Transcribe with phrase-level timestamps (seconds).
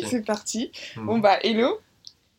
[0.00, 0.06] parti.
[0.10, 0.72] c'est parti.
[0.96, 1.06] Mm.
[1.06, 1.80] Bon bah hello,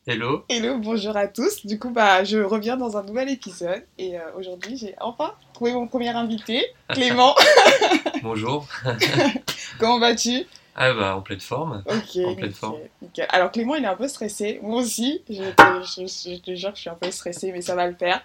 [0.07, 0.43] Hello.
[0.49, 1.65] hello, bonjour à tous.
[1.65, 5.73] Du coup bah je reviens dans un nouvel épisode et euh, aujourd'hui j'ai enfin trouvé
[5.73, 7.35] mon premier invité, Clément.
[8.23, 8.65] Bonjour.
[9.79, 10.45] Comment vas-tu?
[10.75, 11.83] Ah bah en pleine forme.
[11.85, 12.23] Ok.
[12.25, 12.77] En pleine forme.
[13.01, 13.25] nickel.
[13.29, 15.21] Alors Clément il est un peu stressé, moi aussi.
[15.29, 17.87] Je te, je- je te jure que je suis un peu stressée mais ça va
[17.87, 18.21] le faire.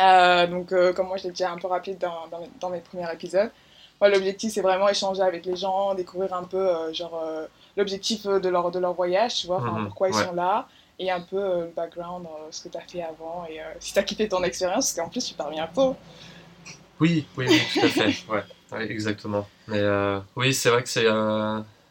[0.00, 2.80] Euh, donc euh, comme moi je l'ai déjà un peu rappelé dans, dans, dans mes
[2.80, 3.50] premiers épisodes,
[4.00, 7.20] moi l'objectif c'est vraiment échanger avec les gens, découvrir un peu euh, genre
[7.76, 10.66] l'objectif euh, de leur, de leur voyage, tu vois, Mhm, pourquoi ils sont là
[10.98, 13.92] et un peu euh, le background, euh, ce que tu as fait avant et si
[13.92, 15.96] tu as kiffé ton expérience, parce qu'en plus tu parles bientôt.
[17.00, 18.14] Oui, oui, oui, tout à fait.
[18.28, 19.48] Ouais, ouais, exactement.
[19.66, 19.82] Mais
[20.36, 21.06] oui, c'est vrai que c'est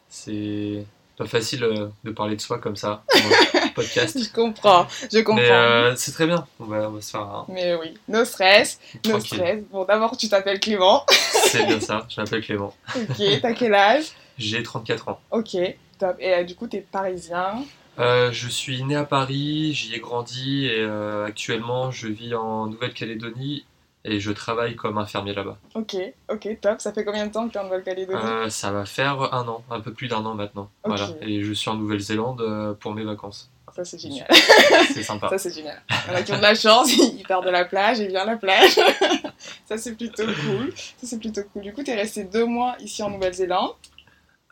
[0.09, 0.85] c'est
[1.17, 4.17] pas facile de parler de soi comme ça dans un podcast.
[4.21, 5.35] Je comprends, je comprends.
[5.41, 6.47] Mais euh, c'est très bien.
[6.59, 9.37] On va, on va se faire un Mais oui, no stress, no tranquille.
[9.39, 9.63] stress.
[9.71, 11.05] Bon d'abord tu t'appelles Clément.
[11.09, 12.05] C'est bien ça.
[12.09, 12.73] Je m'appelle Clément.
[12.95, 14.05] Ok, t'as quel âge?
[14.41, 15.19] J'ai 34 ans.
[15.31, 15.57] Ok,
[15.99, 16.15] top.
[16.19, 17.63] Et euh, du coup, t'es parisien.
[17.99, 22.67] Euh, je suis né à Paris, j'y ai grandi et euh, actuellement je vis en
[22.67, 23.65] Nouvelle-Calédonie
[24.05, 25.57] et je travaille comme infirmier là-bas.
[25.75, 25.95] Ok,
[26.29, 26.81] ok, top.
[26.81, 28.49] Ça fait combien de temps que t'es en Nouvelle-Calédonie?
[28.49, 30.69] Ça va faire un an, un peu plus d'un an maintenant.
[30.83, 31.09] Voilà.
[31.21, 33.51] Et je suis en Nouvelle-Zélande pour mes vacances.
[33.73, 34.27] Ça, c'est génial.
[34.93, 35.29] C'est sympa.
[35.29, 35.81] Ça, c'est génial.
[35.89, 38.07] Il y en a qui ont de la chance, ils partent de la plage et
[38.07, 38.75] viennent à la plage.
[39.65, 40.73] Ça, c'est plutôt cool.
[40.75, 41.61] Ça, c'est plutôt cool.
[41.61, 43.71] Du coup, t'es resté deux mois ici en Nouvelle-Zélande.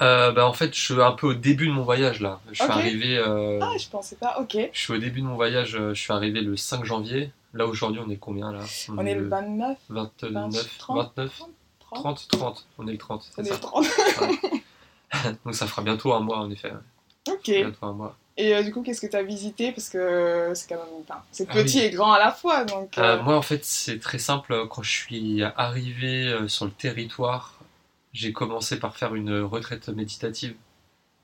[0.02, 2.40] Euh, bah, en fait, je suis un peu au début de mon voyage là.
[2.50, 2.70] Je suis Ok.
[2.72, 3.18] arrivé.
[3.18, 4.38] euh, Ah, je pensais pas.
[4.40, 4.58] Ok.
[4.72, 5.76] Je suis au début de mon voyage.
[5.76, 7.32] euh, Je suis arrivé le 5 janvier.
[7.54, 8.60] Là aujourd'hui, on est combien là?
[8.96, 11.38] On est le 29, 29, 30, 29,
[11.90, 12.02] 30.
[12.02, 12.68] 30, 30.
[12.78, 13.30] On est le 30.
[13.38, 13.86] On est le 30.
[15.46, 16.72] Donc ça fera bientôt un mois en effet.
[17.30, 17.46] Ok.
[17.50, 18.16] Bientôt un mois.
[18.38, 19.72] Et euh, du coup, qu'est-ce que t'as visité?
[19.74, 20.94] Parce que c'est quand même.
[21.02, 21.84] Enfin, c'est Ah petit oui.
[21.86, 22.64] et grand à la fois.
[22.64, 22.98] Donc.
[22.98, 24.68] Euh, euh, moi, en fait, c'est très simple.
[24.70, 27.59] Quand je suis arrivé euh, sur le territoire,
[28.14, 30.56] j'ai commencé par faire une retraite méditative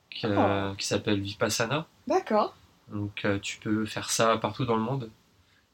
[0.10, 1.86] qui, euh, qui s'appelle Vipassana.
[2.08, 2.56] D'accord.
[2.90, 5.10] Donc, euh, tu peux faire ça partout dans le monde.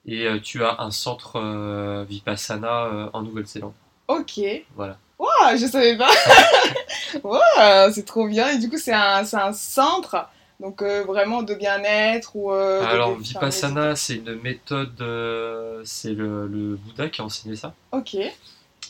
[0.06, 1.40] Et euh, tu as un centre
[2.06, 3.74] Vipassana en Nouvelle-Zélande.
[4.08, 4.40] Ok.
[4.76, 4.98] Voilà.
[5.20, 6.10] Waouh, je savais pas.
[7.24, 8.50] Waouh, c'est trop bien.
[8.50, 10.28] Et du coup, c'est un, un centre,
[10.60, 12.52] donc euh, vraiment de bien-être ou.
[12.52, 15.00] euh, Alors, de- Vipassana, c'est une méthode.
[15.02, 17.74] euh, c'est le, le Bouddha qui a enseigné ça.
[17.92, 18.18] Ok.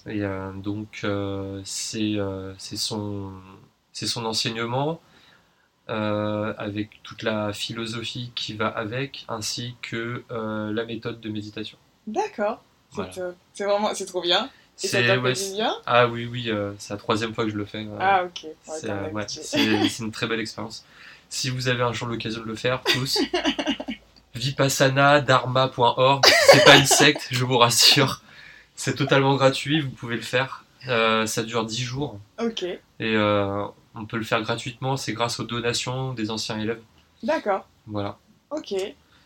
[0.08, 3.34] Et euh, donc, euh, c'est euh, c'est son,
[4.26, 5.00] enseignement
[5.90, 11.78] euh, avec toute la philosophie qui va avec, ainsi que euh, la méthode de méditation.
[12.08, 12.64] D'accord.
[12.90, 13.12] C'est Voilà.
[13.12, 13.36] top.
[13.54, 14.50] C'est vraiment, c'est trop bien.
[14.84, 17.66] Et ça ouais, bien ah oui, oui, euh, c'est la troisième fois que je le
[17.66, 17.86] fais.
[18.00, 18.48] Ah ok.
[18.64, 19.26] C'est ouais,
[20.00, 20.86] une très belle expérience.
[21.30, 23.20] Si vous avez un jour l'occasion de le faire, tous,
[24.36, 28.22] vipassana-dharma.org, c'est pas une secte, je vous rassure.
[28.76, 30.66] C'est totalement gratuit, vous pouvez le faire.
[30.88, 32.20] Euh, ça dure 10 jours.
[32.40, 32.64] Ok.
[32.64, 33.64] Et euh,
[33.96, 36.82] on peut le faire gratuitement, c'est grâce aux donations des anciens élèves.
[37.24, 37.68] D'accord.
[37.88, 38.18] Voilà,
[38.50, 38.74] Ok.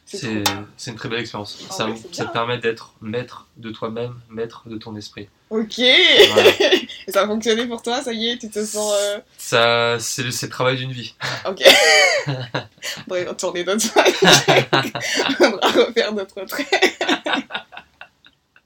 [0.07, 0.43] C'est
[0.77, 1.65] c'est une très belle expérience.
[1.67, 1.87] En Ça,
[2.25, 5.29] te permet d'être maître de toi-même, maître de ton esprit.
[5.49, 5.79] Ok.
[5.79, 6.49] Voilà.
[7.07, 8.93] Et ça a fonctionné pour toi, ça y est, tu te sens.
[8.95, 11.15] euh, Ça, c'est le, travail d'une vie.
[11.47, 11.63] Ok.
[12.27, 12.31] On
[13.07, 14.13] devrait retourner notre soirée.
[15.39, 16.67] On devra refaire notre trait.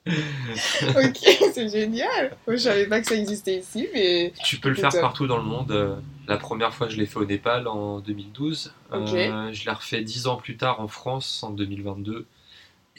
[0.09, 1.17] Ok,
[1.53, 2.35] c'est génial.
[2.47, 4.33] Moi, je savais pas que ça existait ici, mais.
[4.43, 5.71] Tu peux le faire euh, partout dans le monde.
[5.71, 5.95] Euh,
[6.27, 8.73] La première fois, je l'ai fait au Népal en 2012.
[8.93, 9.13] Ok.
[9.13, 12.25] Euh, je l'ai refait dix ans plus tard en France en 2022.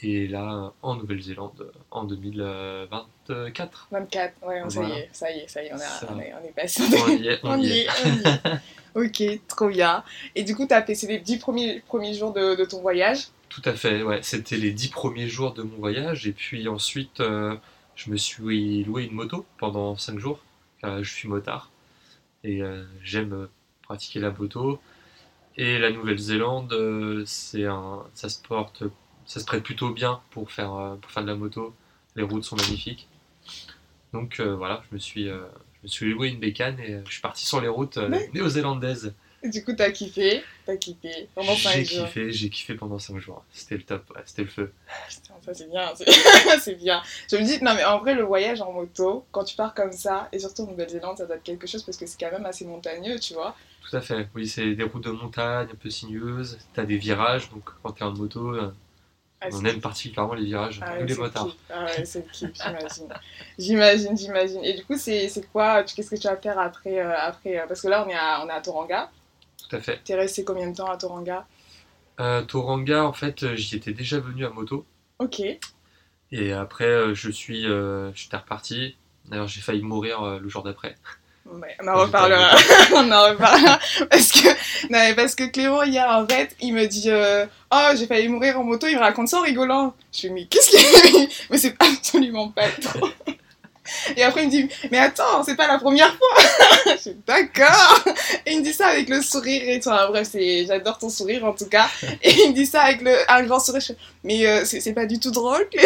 [0.03, 3.87] Et là, en Nouvelle-Zélande en 2024.
[3.91, 4.95] 24, ouais, ça Voilà.
[4.95, 6.07] y est, ça y est, ça y est, on, a- Ça.
[6.11, 6.81] on est, on est passé.
[7.05, 8.59] On y est, On y est, on y est.
[8.93, 10.03] Ok, trop bien.
[10.35, 13.27] Et du coup, tu as passé les 10 premiers, premiers jours de, de ton voyage.
[13.51, 14.23] Tout à fait, ouais.
[14.23, 16.25] C'était les dix premiers jours de mon voyage.
[16.25, 17.55] Et puis ensuite, euh,
[17.95, 20.39] je me suis loué une moto pendant cinq jours.
[20.79, 21.69] car je suis motard.
[22.43, 23.47] Et euh, j'aime euh,
[23.83, 24.79] pratiquer la moto.
[25.57, 28.83] Et la Nouvelle-Zélande, euh, c'est un, ça se porte,
[29.25, 31.75] ça se prête plutôt bien pour faire, euh, pour faire de la moto.
[32.15, 33.07] Les routes sont magnifiques.
[34.13, 35.41] Donc euh, voilà, je me suis, euh,
[35.79, 38.09] je me suis loué une bécane et euh, je suis parti sur les routes euh,
[38.33, 39.13] néo-zélandaises.
[39.43, 40.43] Du coup, tu as kiffé.
[40.65, 42.05] Tu as kiffé pendant 5 J'ai jours.
[42.05, 43.43] kiffé, j'ai kiffé pendant cinq jours.
[43.51, 44.71] C'était le top, c'était le feu.
[45.09, 45.91] Putain, ça c'est bien,
[46.61, 47.01] c'est bien.
[47.31, 49.91] Je me dis, non mais en vrai, le voyage en moto, quand tu pars comme
[49.91, 52.45] ça, et surtout en Nouvelle-Zélande, ça doit être quelque chose parce que c'est quand même
[52.45, 53.55] assez montagneux, tu vois.
[53.89, 57.49] Tout à fait, oui, c'est des routes de montagne un peu sinueuses, t'as des virages,
[57.49, 58.71] donc quand t'es en moto, euh,
[59.41, 61.47] Ah, on aime particulièrement les virages, Ah nous ouais, les motards.
[61.47, 61.55] kiff.
[61.71, 63.07] Ah ouais, c'est le kiff, j'imagine.
[63.57, 64.63] J'imagine, j'imagine.
[64.63, 67.81] Et du coup, c'est quoi Qu'est-ce que tu vas faire après, euh, après euh, Parce
[67.81, 69.09] que là, on est à, on est à Toranga.
[69.71, 70.01] Tout à fait.
[70.03, 71.45] T'es resté combien de temps à Toranga?
[72.19, 74.85] Euh, Toranga, en fait, euh, j'y étais déjà venu à moto,
[75.19, 75.41] Ok.
[76.31, 78.97] et après, euh, je suis, euh, j'étais reparti.
[79.25, 80.95] D'ailleurs, j'ai failli mourir euh, le jour d'après.
[81.45, 82.51] Ouais, on en reparlera.
[82.93, 83.79] on en reparlera.
[84.09, 84.47] Parce que,
[84.91, 88.27] non, mais parce que Clément, hier, en fait, il me dit euh, Oh, j'ai failli
[88.27, 88.87] mourir en moto.
[88.87, 89.95] Il me raconte ça en rigolant.
[90.13, 91.27] Je fais Mais qu'est-ce qu'il a?
[91.49, 93.07] Mais c'est absolument pas trop.
[94.17, 96.43] Et après, il me dit Mais attends, c'est pas la première fois.
[96.95, 98.03] je suis d'accord.
[98.45, 99.89] Et il me dit ça avec le sourire et tout.
[99.89, 100.65] Enfin, bref, c'est...
[100.65, 101.87] j'adore ton sourire en tout cas.
[102.21, 103.13] Et il me dit ça avec le...
[103.31, 103.81] un grand sourire.
[103.81, 103.93] Je
[104.23, 104.93] Mais euh, c'est...
[104.93, 105.67] pas du tout drôle,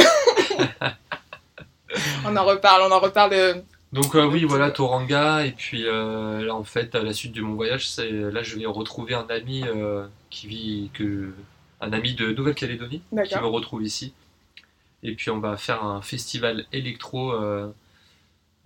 [2.25, 3.31] on en reparle, on en reparle.
[3.31, 3.63] de-
[3.93, 7.41] Donc euh, oui, voilà Toranga et puis euh, là en fait à la suite de
[7.41, 11.33] mon voyage, c'est là je vais retrouver un ami euh, qui vit que
[11.81, 14.13] un ami de Nouvelle-Calédonie qui me retrouve ici
[15.03, 17.33] et puis on va faire un festival électro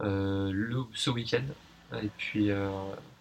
[0.02, 1.44] le- ce week-end
[2.02, 2.70] et puis euh,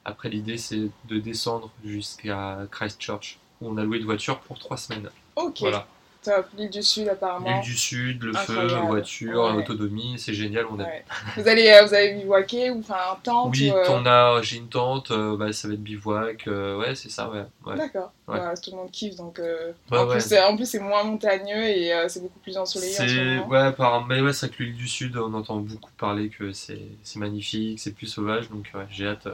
[0.05, 4.77] après l'idée c'est de descendre jusqu'à Christchurch où on a loué une voiture pour trois
[4.77, 5.11] semaines.
[5.37, 5.57] Ok.
[5.61, 5.87] Voilà,
[6.23, 6.47] Top.
[6.57, 7.47] L'île du Sud, apparemment.
[7.49, 8.87] l'île du Sud, le feu, Incroyable.
[8.89, 9.63] voiture, Ouais.
[9.63, 11.05] autonomie, c'est génial, on a Ouais.
[11.37, 14.43] Vous allez, euh, vous allez bivouaquer ou faire un tente Oui, ou, euh, on a,
[14.43, 17.45] j'ai une tente, euh, bah, ça va être bivouac, ouais, c'est ça, ouais.
[17.67, 17.77] ouais.
[17.77, 18.13] D'accord.
[18.27, 19.41] Ouais, tout le monde kiffe donc.
[19.91, 20.07] en.
[20.09, 23.73] Plus, c'est- en plus, c'est moins montagneux et c'est beaucoup plus ensoleillé en ce ouais,
[23.73, 26.83] par, mais ouais, c'est vrai que l'île du Sud, on entend beaucoup parler que c'est,
[27.05, 29.29] c'est magnifique, c'est plus sauvage, donc j'ai hâte,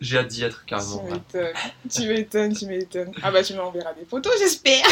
[0.00, 1.04] j'ai hâte d'y être carrément.
[1.06, 1.52] Tu m'étonnes,
[1.90, 3.12] tu m'étonnes, tu m'étonnes.
[3.22, 4.84] Ah bah tu m'enverras des photos, j'espère.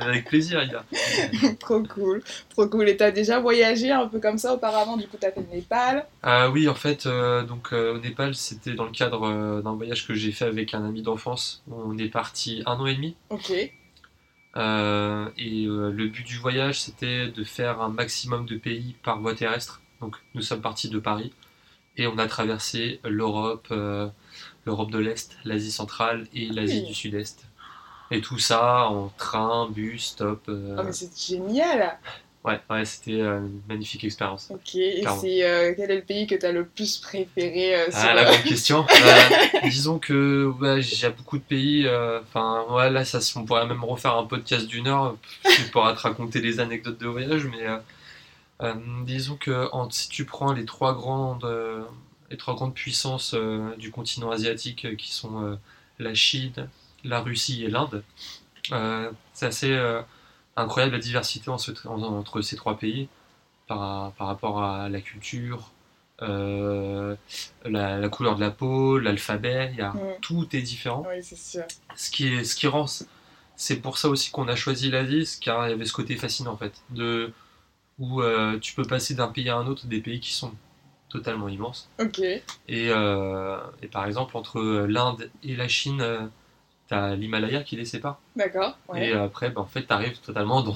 [0.00, 0.84] Avec plaisir, Ida.
[1.58, 2.88] trop cool, trop cool.
[2.90, 6.06] Et t'as déjà voyagé un peu comme ça auparavant Du coup, t'as fait le Népal?
[6.22, 9.74] Ah oui, en fait, euh, donc euh, au Népal, c'était dans le cadre euh, d'un
[9.74, 11.62] voyage que j'ai fait avec un ami d'enfance.
[11.70, 13.16] On est parti un an et demi.
[13.30, 13.50] Ok.
[13.50, 13.72] Et
[14.54, 19.80] le but du voyage, c'était de faire un maximum de pays par voie terrestre.
[20.02, 21.32] Donc nous sommes partis de Paris
[21.96, 24.08] et on a traversé l'Europe, euh,
[24.66, 26.86] l'Europe de l'Est, l'Asie centrale et l'Asie Oui.
[26.88, 27.44] du Sud-Est.
[28.10, 30.42] Et tout ça en train, bus, stop.
[30.48, 31.98] euh, Oh mais c'est génial.
[32.44, 34.48] ouais, ouais, c'était euh, une magnifique expérience.
[34.50, 34.74] Ok.
[34.74, 38.12] Et c'est euh, quel est le pays que t'as le plus préféré euh, sur, Ah,
[38.14, 38.84] la grande question.
[39.64, 41.88] Euh, disons que ouais, j'ai beaucoup de pays.
[41.88, 45.16] Enfin, ouais, là, ça, on pourrait même refaire un podcast d'une heure
[45.70, 47.66] pourrais te raconter les anecdotes de voyage, mais
[48.62, 48.74] euh,
[49.04, 51.82] disons que en- si tu prends les trois grandes, euh,
[52.30, 55.58] les trois grandes puissances euh, du continent asiatique, qui sont
[55.98, 56.68] la Chine,
[57.04, 58.02] la Russie et l'Inde,
[59.34, 59.78] c'est assez
[60.56, 63.08] incroyable la diversité en ce- en- entre ces trois pays
[63.66, 65.70] par, par rapport à la culture.
[67.64, 70.00] la, la couleur de la peau, l'alphabet, il y a, Mm.
[70.20, 71.04] tout est différent.
[71.08, 71.64] Oui, c'est sûr.
[71.96, 72.86] Ce qui, est, ce qui rend,
[73.56, 76.52] c'est pour ça aussi qu'on a choisi l'Asie, car il y avait ce côté fascinant
[76.52, 77.32] en fait, de,
[77.98, 80.52] où euh, tu peux passer d'un pays à un autre, des pays qui sont
[81.08, 81.88] totalement immenses.
[82.00, 82.20] Ok.
[82.20, 86.20] Et, euh, et par exemple, entre l'Inde et la Chine, euh,
[86.88, 88.18] t'as l'Himalaya qui les sépare.
[88.34, 88.76] D'accord.
[88.88, 89.08] Ouais.
[89.08, 90.74] Et après, ben, en fait, t'arrives totalement dans,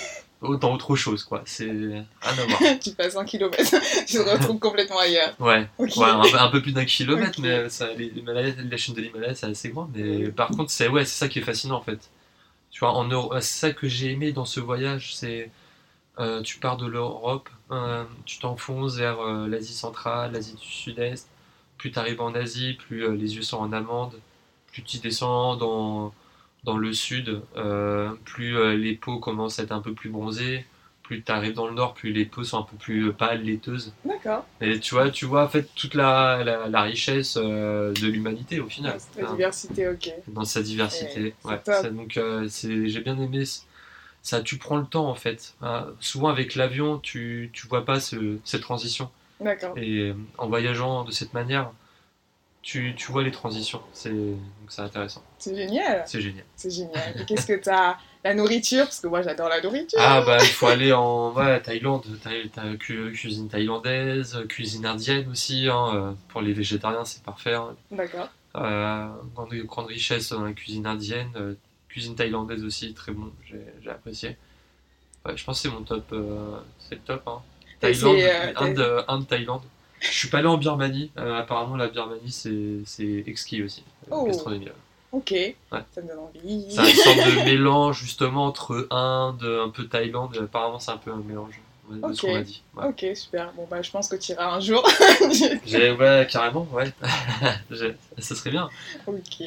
[0.58, 1.42] dans autre chose, quoi.
[1.44, 2.60] C'est rien à voir.
[2.82, 3.62] tu passes un kilomètre,
[4.06, 5.34] tu te retrouves complètement ailleurs.
[5.38, 9.34] Ouais, un, peu- un peu plus d'un kilomètre, mais ça, les- la chaîne de l'Himalaya,
[9.34, 9.90] c'est assez grand.
[9.94, 12.08] Mais par contre, c'est ouais, ça qui est fascinant en fait.
[12.70, 15.50] Tu vois, en Euro- c'est ça que j'ai aimé dans ce voyage, c'est
[16.18, 21.28] euh, tu pars de l'Europe, euh, tu t'enfonces vers euh, l'Asie centrale, l'Asie du Sud-Est.
[21.78, 24.12] Plus tu arrives en Asie, plus les yeux sont en amande.
[24.72, 26.12] Plus tu descends dans,
[26.64, 27.40] dans le sud,
[28.24, 30.64] plus les peaux commencent à être un peu plus bronzées.
[31.02, 33.92] Plus tu arrives dans le nord, plus les peaux sont un peu plus pâles, laiteuses.
[34.04, 34.46] D'accord.
[34.60, 38.68] Et tu vois, tu vois en fait toute la, la, la richesse de l'humanité au
[38.68, 40.10] final, La hein, diversité, ok.
[40.28, 41.34] dans sa diversité.
[41.44, 42.18] c'est Ouais, c'est- donc
[42.54, 43.44] j'ai bien aimé
[44.24, 44.42] ça.
[44.42, 45.54] Tu prends le temps en fait.
[45.62, 45.86] hein.
[46.00, 49.08] souvent avec l'avion, tu tu vois pas ce, cette transition.
[49.40, 49.78] D'accord.
[49.78, 51.70] Et euh, en voyageant de cette manière,
[52.62, 53.82] tu, tu vois les transitions.
[53.92, 55.22] C'est donc c'est intéressant.
[55.38, 56.02] C'est génial.
[56.06, 56.44] C'est génial.
[56.56, 57.20] C'est génial.
[57.20, 57.98] Et qu'est-ce que t'as?
[58.24, 59.98] La nourriture, parce que moi j'adore la nourriture.
[60.00, 65.68] Ah bah il faut aller en ouais, Thaïlande, t'as, cu- cuisine thaïlandaise, cuisine indienne aussi.
[65.70, 67.52] hein, euh, pour les végétariens, c'est parfait.
[67.52, 67.76] hein.
[67.90, 68.30] D'accord.
[68.56, 71.28] Euh, grande, grande richesse dans la cuisine indienne,
[71.94, 74.36] cuisine thaïlandaise aussi, très bon, j'ai apprécié.
[75.24, 77.22] Ouais, je pense que c'est mon top, euh, c'est le top.
[77.28, 77.40] Hein.
[77.78, 79.62] Thaïlande, euh, Inde, euh, Inde, Thaïlande.
[80.00, 82.32] Je suis pas allé en Birmanie, apparemment la Birmanie
[82.84, 84.24] c'est exquis aussi, Oh.
[84.24, 84.68] gastronomie.
[85.12, 85.32] Ok.
[85.70, 86.66] Ça me donne envie.
[86.68, 91.18] C'est sorte de mélange justement entre Inde, un peu Thaïlande, apparemment c'est un peu un
[91.18, 91.60] mélange
[91.90, 92.20] de ce Ok.
[92.20, 92.62] qu'on m'a dit.
[92.76, 92.84] ouais.
[92.86, 93.52] Ok, super.
[93.56, 94.82] Bon, bah, je pense que tu iras un jour.
[95.98, 96.92] Ouais, carrément, ouais.
[98.18, 98.68] Ça serait bien.
[99.06, 99.42] ok.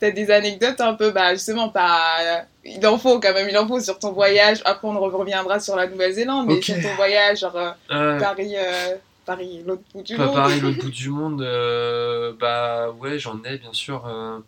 [0.00, 2.44] T'as des anecdotes un peu, bah, justement, pas.
[2.64, 4.60] Il en faut quand même, il en faut sur ton voyage.
[4.64, 8.94] Après, on reviendra sur la Nouvelle-Zélande, mais sur ton voyage, genre euh, Euh, Paris, euh,
[9.24, 10.34] Paris, l'autre bout du Pas monde.
[10.34, 14.02] pareil, l'autre bout du monde, euh, bah ouais, j'en ai bien sûr.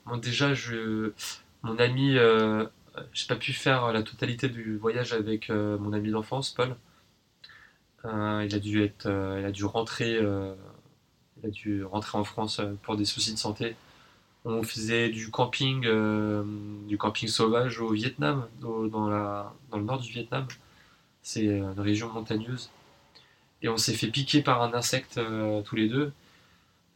[0.07, 1.13] bon, déjà, je,
[1.63, 2.17] mon ami,
[3.13, 6.77] j'ai pas pu faire la totalité du voyage avec mon ami d'enfance, Paul.
[8.04, 10.54] Euh, il a dû être, euh, il a dû rentrer, euh,
[11.42, 13.76] il a dû rentrer en France pour des soucis de santé.
[14.45, 15.87] On faisait du camping,
[16.88, 20.47] du camping sauvage au Vietnam, au- dans, la, dans le nord du Vietnam.
[21.23, 22.71] C'est une région montagneuse.
[23.62, 25.21] Et on s'est fait piquer par un insecte
[25.66, 26.12] tous les deux.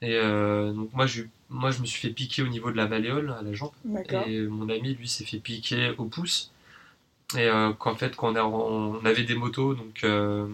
[0.02, 2.88] Et euh, donc moi je, moi, je me suis fait piquer au niveau de la
[2.88, 3.72] malléole, à la jambe.
[4.26, 6.50] Et mon ami, lui, s'est fait piquer au pouce.
[7.36, 10.46] Et euh, qu'en fait, quand on, a- on avait des motos, donc euh,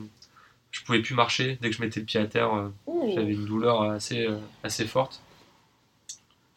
[0.70, 1.58] je pouvais plus marcher.
[1.60, 2.68] Dès que je mettais le pied à terre, euh,
[3.14, 5.20] j'avais une douleur assez, euh, assez forte.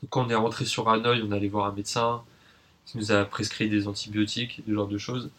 [0.01, 2.21] Donc, quand on est rentré sur Hanoï, on allait voir un médecin
[2.85, 5.29] qui nous a prescrit des antibiotiques, ce genre de choses.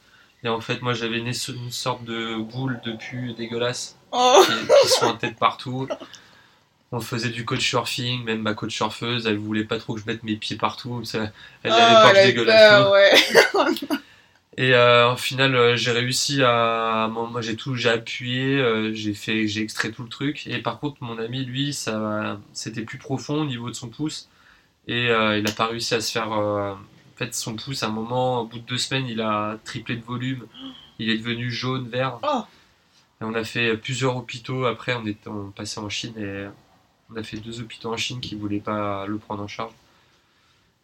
[0.42, 4.52] Et en fait, moi, j'avais une, une sorte de boule de pu dégueulasse Oh, qui,
[4.82, 5.88] qui sointait de partout.
[6.92, 10.06] On faisait du coach surfing, même ma coach surfeuse, elle voulait pas trop que je
[10.06, 11.02] mette mes pieds partout.
[11.04, 11.30] ça-
[11.62, 13.98] elle oh, avait peur que je dégueulasse ouais.
[14.56, 17.08] Et euh, au final, euh, j'ai réussi à.
[17.12, 20.46] Moi, j'ai tout, j'ai appuyé, euh, j'ai fait, j'ai extrait tout le truc.
[20.46, 24.28] Et par contre, mon ami, lui, ça, c'était plus profond au niveau de son pouce.
[24.86, 26.32] Et euh, il a pas réussi à se faire.
[26.32, 29.58] euh, en fait, son pouce, à un moment, au bout de deux semaines, il a
[29.64, 30.46] triplé de volume.
[30.98, 32.18] Il est devenu jaune, vert.
[32.22, 32.42] Oh.
[33.20, 34.66] Et on a fait plusieurs hôpitaux.
[34.66, 36.46] Après, on est on passait en Chine et
[37.10, 39.72] on a fait deux hôpitaux en Chine qui voulaient pas le prendre en charge.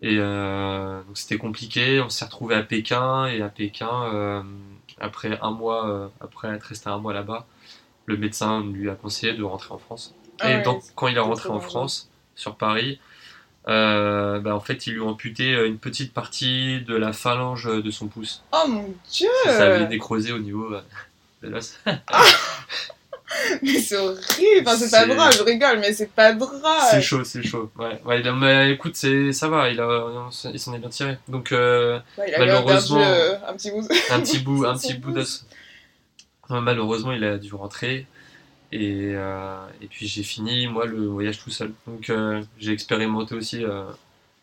[0.02, 2.00] Et euh, donc c'était compliqué.
[2.00, 4.42] On s'est retrouvé à Pékin et à Pékin, euh,
[4.99, 7.47] après un mois, euh, après être resté un mois là-bas,
[8.07, 10.14] le médecin lui a conseillé de rentrer en France.
[10.40, 11.61] Ah et ouais, donc quand il est rentré en.
[11.61, 12.99] France, sur Paris,
[13.69, 17.90] euh, bah, en fait ils lui ont amputé une petite partie de la phalange de
[17.90, 18.42] son pouce.
[18.52, 20.71] Oh mon dieu Ça avait nécrosé au niveau
[21.42, 21.78] de l'os.
[23.62, 24.20] Mais c'est horrible
[24.66, 26.60] Enfin, c'est pas drôle, je rigole, mais c'est pas drôle
[26.90, 27.70] C'est chaud, c'est chaud.
[27.76, 31.16] Ouais, ouais, a- mais écoute, ça va, il, a, il s'en est bien tiré.
[31.28, 33.87] Donc, euh, Ouais, il a bien perdu malheureusement- euh, un petit bout.
[34.10, 35.14] un petit bout, un petit bout.
[35.14, 38.06] Ouais, Malheureusement, il a dû rentrer.
[38.72, 41.72] Et, euh, et puis j'ai fini, moi, le voyage tout seul.
[41.87, 43.62] Donc, euh, j'ai expérimenté aussi.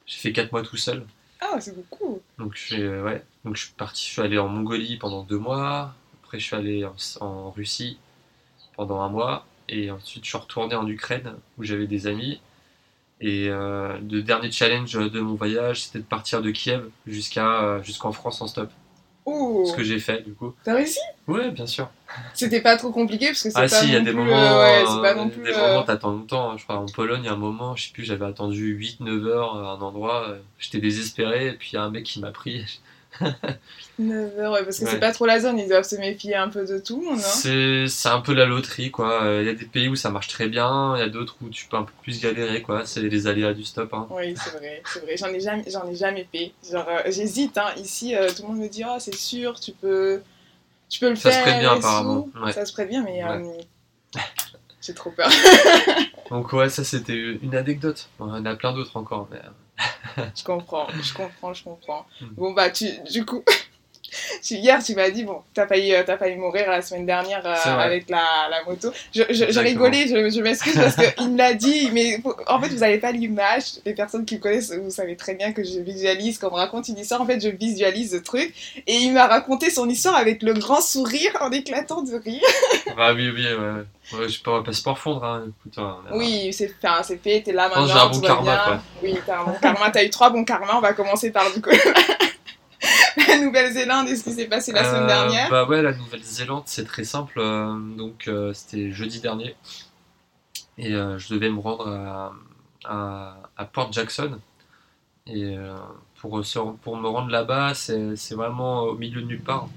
[0.05, 1.05] j'ai fait 4 mois tout seul.
[1.41, 3.21] Ah, c'est beaucoup Donc, euh, ouais.
[3.45, 5.93] Donc, je suis parti, je suis allé en Mongolie pendant 2 mois.
[6.23, 7.97] Après, je suis allé en, en Russie
[8.77, 9.45] pendant un mois.
[9.67, 12.39] Et ensuite, je suis retourné en Ukraine où j'avais des amis.
[13.19, 17.83] Et euh, le dernier challenge de mon voyage, c'était de partir de Kiev jusqu'à, euh,
[17.83, 18.69] jusqu'en France en stop.
[19.25, 20.53] Ouh Ce que j'ai fait, du coup.
[20.63, 20.99] T'as réussi?
[21.27, 21.89] Ouais, bien sûr.
[22.33, 24.31] C'était pas trop compliqué parce que c'est Ah pas si, il y a des moments,
[24.31, 25.43] euh, ouais, pas euh, non plus.
[25.43, 26.51] des euh, moments t'attends longtemps.
[26.51, 26.57] hein.
[26.57, 29.25] Je crois en Pologne, il y a un moment, je sais plus, j'avais attendu 8-9
[29.25, 30.27] heures à un endroit,
[30.59, 32.79] j'étais désespéré, et puis il y a un mec qui m'a pris.
[33.99, 34.91] 9 heures, ouais, parce que Ouais.
[34.91, 37.03] c'est pas trop la zone, ils doivent se méfier un peu de tout.
[37.11, 37.17] Hein.
[37.17, 39.21] C'est un peu la loterie, quoi.
[39.41, 41.49] Il y a des pays où ça marche très bien, il y a d'autres où
[41.49, 42.85] tu peux un peu plus galérer, quoi.
[42.85, 43.93] C'est les aléas du stop.
[43.93, 44.07] Hein.
[44.11, 45.17] Oui, c'est vrai, c'est vrai.
[45.17, 46.51] J'en ai jamais, ai jamais fait.
[46.71, 47.57] Genre, euh, j'hésite.
[47.57, 47.71] Hein.
[47.77, 50.21] Ici, euh, tout le monde me dit, oh, c'est sûr, tu peux,
[50.89, 51.43] tu peux le Ça se faire.
[51.43, 52.29] prête bien, et apparemment.
[52.43, 52.51] Ouais.
[52.53, 53.51] Ça se prête bien, mais euh,
[54.81, 55.29] j'ai trop peur.
[56.29, 58.09] Donc ouais, ça c'était une anecdote.
[58.19, 59.39] Y en a plein d'autres encore, mais...
[60.35, 62.05] Je comprends, je comprends, je comprends.
[62.21, 62.25] Mm.
[62.35, 63.43] Bon, bah, tu, du coup,
[64.49, 68.09] hier, tu m'as dit, bon, t'as failli, euh, failli mourir la semaine dernière euh, avec
[68.09, 68.91] la, la moto.
[69.13, 72.79] Je, je, rigolais, je, je m'excuse parce qu'il me l'a dit, mais en fait, vous
[72.79, 73.63] n'avez pas l'image.
[73.85, 76.57] Les personnes qui me connaissent, vous savez très bien que je visualise, quand on me
[76.57, 78.53] raconte une histoire, en fait, je visualise le truc.
[78.87, 82.41] Et il m'a raconté son histoire avec le grand sourire en éclatant de rire.
[82.95, 84.19] Bah oui, oui, ouais.
[84.19, 85.43] ouais je peux pas se morfondre, hein.
[85.47, 85.97] Écoute, hein.
[86.13, 87.85] Oui, c'est enfin, c'est fait, t'es là maintenant.
[87.85, 88.63] j'ai un bon karma, bien.
[88.65, 88.81] quoi.
[89.03, 89.91] Oui, t'as un bon karma.
[89.91, 90.75] T'as eu trois bons karmas.
[90.77, 91.69] On va commencer par du coup
[93.27, 95.49] la Nouvelle-Zélande et ce qui s'est passé la semaine Euh, dernière.
[95.49, 97.39] Bah ouais, la Nouvelle-Zélande, c'est très simple.
[97.39, 99.55] euh, donc euh, c'était jeudi dernier.
[100.77, 102.33] Et je devais me rendre à,
[102.85, 104.39] à, à Port Jackson.
[105.27, 105.55] Et
[106.21, 109.69] pour, se- pour me rendre là-bas, c'est vraiment au milieu de nulle part.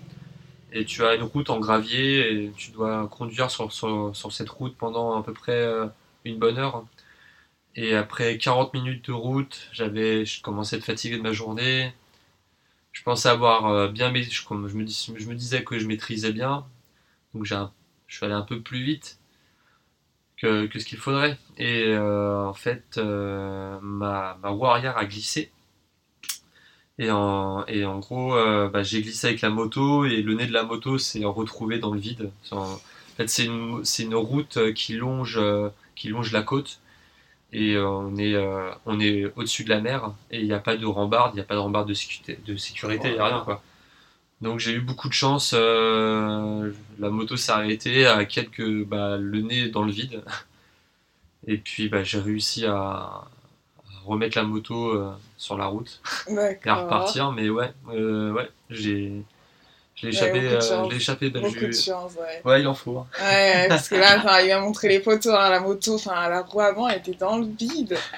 [0.72, 4.50] Et tu as une route en gravier et tu dois conduire sur, sur, sur cette
[4.50, 5.66] route pendant à peu près
[6.24, 6.84] une bonne heure.
[7.76, 11.94] Et après 40 minutes de route, j'avais, je commençais à être fatigué de ma journée.
[12.92, 16.66] Je pensais avoir euh, bien, je, me disais que je maîtrisais bien,
[17.34, 17.56] donc j'ai
[18.08, 19.18] je suis allé un peu plus vite
[20.36, 21.38] que, ce qu'il faudrait.
[21.58, 25.52] Et euh, en fait, euh, ma, roue arrière a glissé.
[26.98, 27.64] Et en,
[28.00, 28.34] gros,
[28.68, 31.94] bah, j'ai glissé avec la moto et le nez de la moto s'est retrouvé dans
[31.94, 32.30] le vide.
[32.50, 32.78] En
[33.16, 35.40] fait, c'est une, une route qui longe,
[35.94, 36.80] qui longe la côte
[37.52, 40.58] et euh, on est, euh, on est au-dessus de la mer et il n'y a
[40.60, 43.18] pas de rambarde, il n'y a pas de rambarde de sécurité, de sécurité, il n'y
[43.18, 43.62] a rien quoi.
[44.40, 49.40] Donc j'ai eu beaucoup de chance, euh, la moto s'est arrêtée à quelques, bah, le
[49.42, 50.22] nez dans le vide.
[51.46, 53.26] Et puis bah, j'ai réussi à, à
[54.04, 56.00] remettre la moto euh, sur la route
[56.64, 59.22] et à repartir, mais ouais, ouais, j'ai
[60.00, 61.84] Je l'ai échappé, de euh, échappé Beaucoup de Belgique.
[61.84, 62.40] chance, ouais.
[62.44, 62.98] Ouais, il en faut.
[62.98, 63.06] hein.
[63.20, 66.60] Ouais, parce que là, il m'a montré les photos, hein, la moto, enfin, la roue
[66.60, 67.96] avant elle était dans le vide.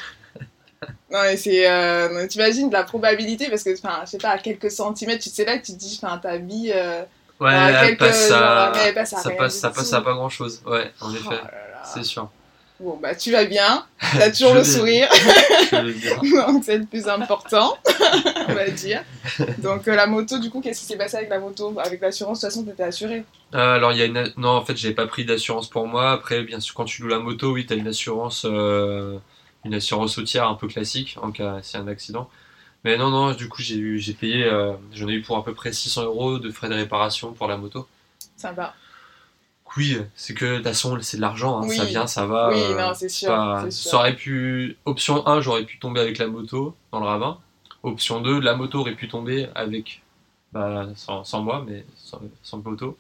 [1.13, 1.71] Non, mais c'est.
[1.71, 5.45] Euh, T'imagines la probabilité, parce que, enfin, je sais pas, à quelques centimètres, tu sais
[5.45, 6.73] là, tu te dis, enfin, ta vie.
[6.75, 7.03] euh,
[7.39, 9.93] Ouais, elle quelques- passe genre, à, mais elle passe à ça rien passe, ça passe
[9.93, 10.63] à pas grand chose.
[10.67, 11.41] Ouais, en oh effet,
[11.85, 12.31] c'est sûr.
[12.83, 13.87] Bon, bah, tu vas bien,
[14.19, 15.09] t'as toujours le sourire,
[15.73, 17.79] donc c'est le plus important,
[18.49, 19.05] on va dire.
[19.59, 22.41] Donc, euh, la moto, du coup, qu'est-ce qui s'est passé avec la moto Avec l'assurance,
[22.41, 23.23] de toute façon, t'étais assuré.
[23.55, 24.33] Euh, alors, il y a une.
[24.37, 26.11] Non, en fait, j'avais pas pris d'assurance pour moi.
[26.11, 29.17] Après, bien sûr, quand tu loues la moto, oui, t'as une assurance, euh,
[29.65, 32.29] une assurance routière un peu classique en cas s'il y a un accident.
[32.83, 34.51] Mais non, non, du coup, j'ai eu, j'ai payé,
[34.93, 37.57] j'en ai eu pour à peu près 600 euros de frais de réparation pour la
[37.57, 37.87] moto.
[38.37, 38.75] Sympa.
[39.77, 41.77] Oui, c'est que de toute façon, c'est de l'argent, hein, Oui.
[41.77, 42.51] ça vient, ça va.
[42.51, 43.29] oui, euh, non, c'est sûr.
[43.29, 43.91] pas- sûr.
[43.91, 44.77] Ça aurait pu.
[44.85, 47.39] Option 1, j'aurais pu tomber avec la moto dans le ravin.
[47.83, 50.03] Option 2, la moto aurait pu tomber avec.
[50.53, 52.99] Bah, sans, sans moi, mais sans, sans moto.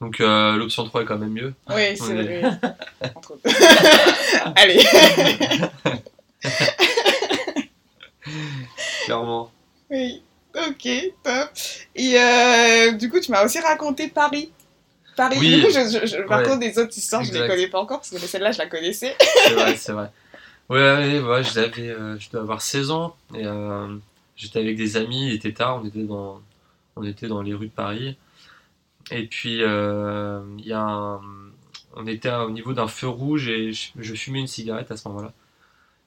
[0.00, 1.52] Donc euh, l'option 3 est quand même mieux.
[1.68, 2.58] Oui, c'est est- vrai.
[3.16, 3.36] Entre.
[4.54, 4.80] Allez.
[9.04, 9.50] Clairement.
[9.90, 10.22] Oui,
[10.54, 10.88] ok,
[11.24, 11.50] top.
[11.96, 14.50] Et euh, du coup, tu m'as aussi raconté Paris.
[15.28, 15.36] Paris.
[15.40, 15.56] Oui.
[15.56, 16.46] Du coup, je, je, je- par Ouais.
[16.46, 17.48] contre, des autres histoires, je les Exact.
[17.48, 19.16] connais pas encore parce que celle-là, je la connaissais.
[19.44, 20.10] C'est vrai, c'est vrai.
[20.68, 23.16] Ouais, ouais, euh, je dois avoir 16 ans.
[23.34, 23.96] Et euh,
[24.36, 26.40] j'étais avec des amis, il était tard, on était dans,
[26.96, 28.16] on était dans les rues de Paris.
[29.10, 31.20] Et puis, euh, y a un-
[31.96, 35.08] on était au niveau d'un feu rouge et je, je fumais une cigarette à ce
[35.08, 35.32] moment-là.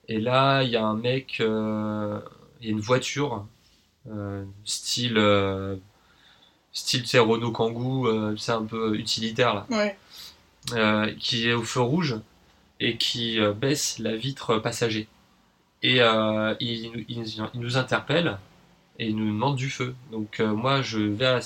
[0.08, 3.46] Et là, il y a un mec, il y a une voiture,
[4.64, 5.18] style,
[6.74, 9.96] style, tu sais, Renault Kangoo, euh, c'est un peu utilitaire là Ouais.
[10.74, 12.16] euh, qui est au feu rouge
[12.80, 15.08] et qui euh, baisse la vitre passager.
[15.82, 18.38] Et euh, il, nous- il nous- il nous interpelle
[18.98, 19.94] et il nous demande du feu.
[20.12, 21.40] Donc euh, moi, je vais à-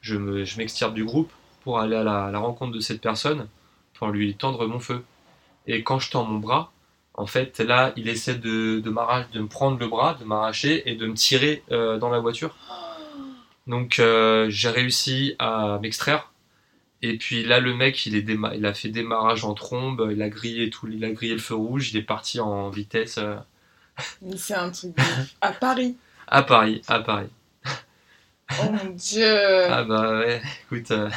[0.00, 1.30] je me- je m'extirpe du groupe
[1.62, 3.46] pour aller à la, à la rencontre de cette personne
[3.94, 5.04] pour lui tendre mon feu.
[5.66, 6.72] Et quand je tends mon bras,
[7.14, 10.94] en fait, là, il essaie de, de, de me prendre le bras, de m'arracher et
[10.94, 12.56] de me tirer euh, dans la voiture.
[13.70, 16.32] Donc euh, j'ai réussi à m'extraire.
[17.02, 20.20] Et puis là, le mec, il, est déma- il a fait démarrage en trombe, il
[20.22, 23.36] a grillé tout, il a grillé le feu rouge, il est parti en vitesse euh,
[24.36, 25.02] c'est un truc de
[25.40, 25.96] à Paris.
[26.26, 27.28] à Paris, à Paris.
[28.60, 29.64] Oh mon dieu.
[29.70, 31.08] Ah bah ouais, écoute, euh,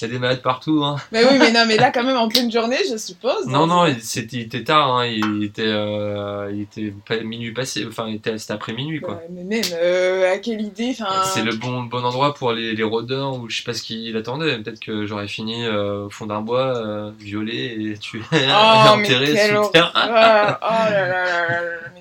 [0.00, 0.84] il y a des malades partout.
[0.84, 0.96] Hein.
[1.12, 3.46] Mais oui, mais non, mais là, quand même, en pleine journée, je suppose.
[3.46, 8.08] Non, non, il, était tard, hein, il était, euh, il était pas minuit passé, enfin,
[8.10, 9.14] c'était après minuit quoi.
[9.14, 11.24] Ouais, mais même, euh, à quelle idée enfin...
[11.24, 14.16] C'est le bon, bon endroit pour les, les rôdeurs ou je sais pas ce qu'il
[14.16, 14.58] attendait.
[14.58, 19.26] Peut-être que j'aurais fini euh, au fond d'un bois, euh, violé et tué, Oh, enterré
[19.48, 19.92] sous terre.
[19.94, 20.58] Oh là
[20.90, 21.97] là là là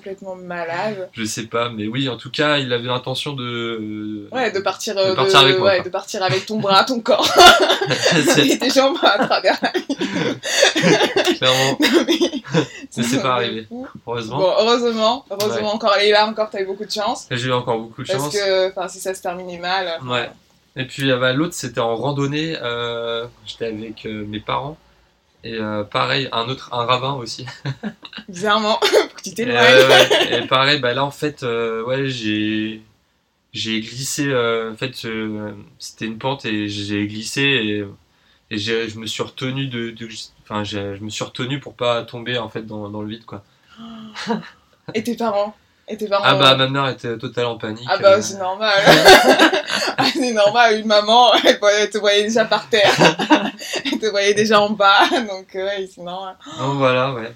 [0.00, 1.10] complètement malades.
[1.12, 4.28] Je sais pas, mais oui, en tout cas, il avait l'intention de.
[4.32, 7.00] Ouais, de partir, euh, De partir avec moi, ouais, de partir avec ton bras, ton
[7.00, 7.28] corps
[8.38, 9.72] et tes jambes à travers la
[11.34, 12.42] Clairement, Non, mais-
[12.96, 13.66] Mais c'est pas arrivé.
[14.06, 14.38] heureusement.
[14.38, 17.26] Bon, heureusement, heureusement encore, et là encore, t'as eu beaucoup de chance.
[17.30, 18.34] J'ai eu encore beaucoup de Parce chance.
[18.34, 19.98] que, enfin, si ça se terminait mal.
[20.06, 20.28] Ouais.
[20.76, 22.56] Et puis euh, bah, l'autre, c'était en randonnée.
[22.62, 24.76] euh, J'étais avec euh, mes parents.
[25.42, 27.46] Et euh, pareil, un autre, un ravin aussi.
[28.28, 32.82] Bizarrement, faut que tu euh, ouais, et pareil, bah là en fait, euh, ouais, j'ai
[33.52, 34.28] j'ai glissé.
[34.28, 37.84] euh, en fait, euh, c'était une pente et j'ai glissé et,
[38.54, 40.08] et j'ai- je me suis retenu de, de-
[40.42, 43.24] enfin, j'ai- je me suis retenu pour pas tomber en fait dans, dans le vide
[43.26, 43.44] quoi.
[44.94, 45.54] Et tes parents?
[45.98, 47.86] Tes parents Ah bah ma mère était total en panique.
[47.90, 48.72] Ah bah euh, c'est normal.
[49.96, 52.90] Ah, c'est normal, une maman, elle, te voyait déjà par terre.
[53.84, 56.36] elle te voyait déjà en bas, donc euh, ouais, c'est normal.
[56.58, 57.32] donc voilà, ouais.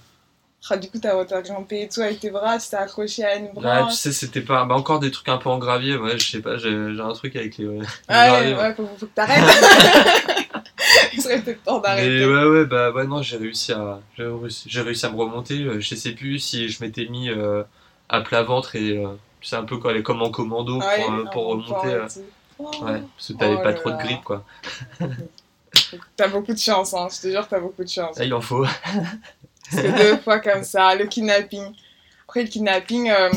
[0.71, 3.37] Ah, du coup, t'as t'as grimpé et tout avec tes bras, tu t'es accroché à
[3.37, 3.93] une branche.
[3.93, 4.65] tu sais, c'était pas.
[4.65, 5.97] Bah, encore des trucs un peu en gravier.
[5.97, 7.67] Ouais, je sais pas, j'ai j'ai un truc avec les.
[7.67, 8.63] les Ah graviers, ouais, ouais.
[8.69, 9.45] ouais, faut, faut que t'arrêtes.
[11.13, 12.27] Il serait peut-être temps Mais d'arrêter.
[12.27, 14.01] ouais, ouais, bah, ouais, non, j'ai réussi à.
[14.17, 15.61] J'ai réussi, j'ai réussi à me remonter.
[15.63, 17.63] euh, Je sais plus si je m'étais mis euh,
[18.09, 18.99] à plat ventre et.
[18.99, 21.89] euh, tu sais, un peu comme en commando pour, euh, pour remonter.
[21.89, 22.09] euh.
[22.59, 22.71] Oh.
[22.83, 24.45] ouais, parce que t'avais Oh pas là trop de grippe, quoi.
[26.17, 27.09] T'as beaucoup de chance, hein.
[27.15, 28.17] je te jure, t'as beaucoup de chance.
[28.19, 28.65] Là, il en faut.
[29.71, 31.73] Que deux fois comme ça, le kidnapping.
[32.27, 33.31] Après, le kidnapping, euh,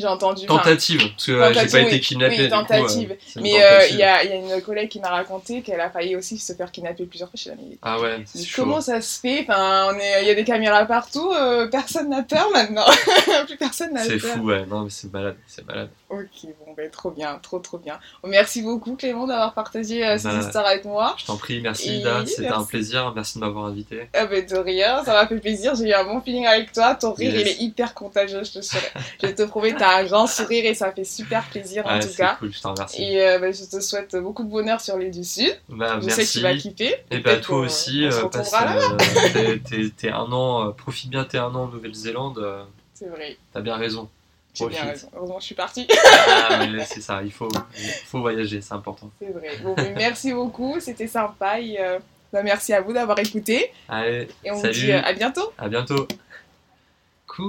[0.00, 0.46] j'ai entendu.
[0.46, 1.86] Tentative, parce que euh, j'ai pas oui.
[1.86, 2.36] été kidnappé.
[2.36, 3.16] Oui, du coup, euh, tentative.
[3.36, 5.80] une Mais euh, il y, a, il y a une collègue qui m'a raconté qu'elle
[5.80, 7.78] a failli aussi se faire kidnapper plusieurs fois chez la militaire.
[7.82, 8.62] Ah ouais, chaud.
[8.62, 9.40] Comment ça se fait?
[9.42, 12.86] Enfin, on est, Il y a des caméras partout, euh, personne n'a peur maintenant.
[13.46, 14.64] Plus personne n'a C'est fou, ouais.
[14.66, 15.88] Non, mais c'est malade, c'est malade.
[16.08, 17.98] Ok, bon, ben trop bien, trop trop bien.
[18.22, 21.16] Merci beaucoup Clément d'avoir partagé euh, ces Bah, histoires avec moi.
[21.18, 22.66] Je t'en prie, merci Et Lida, c'était un merci.
[22.68, 23.12] plaisir.
[23.12, 24.08] Merci de m'avoir invité.
[24.14, 26.94] Ah ben de rien, ça m'a fait plaisir, j'ai eu un bon feeling avec toi,
[26.94, 27.40] ton rire Yes.
[27.42, 30.74] il est hyper contagieux, je te, serai- je te prouver, t'as un grand sourire et
[30.74, 32.36] ça fait super plaisir en tout cas.
[32.38, 33.02] cool, je t'en remercie.
[33.02, 35.58] Et euh, bah, je te souhaite beaucoup de bonheur sur les du Sud.
[35.68, 36.32] Bah, Je sais que merci.
[36.38, 36.94] tu vas kiffer.
[37.10, 41.24] Et bah toi aussi, on se passe, euh, t'es- t'es- t'es un an, profite bien
[41.24, 42.64] tes un an en Nouvelle-Zélande,
[42.94, 43.36] C'est vrai.
[43.52, 44.08] t'as bien raison.
[44.56, 45.08] J'ai bien raison.
[45.14, 45.86] Heureusement, je suis partie.
[46.28, 49.10] Ah, mais c'est ça, il faut, il faut voyager, c'est important.
[49.20, 49.50] C'est vrai.
[49.62, 50.80] Bon, mais merci beaucoup.
[50.80, 51.60] C'était sympa.
[51.60, 51.98] Et, euh,
[52.32, 53.70] bah, merci à vous d'avoir écouté.
[53.88, 54.72] Allez, Et on Salut.
[54.74, 55.52] vous dit euh, à bientôt.
[55.58, 56.06] à bientôt.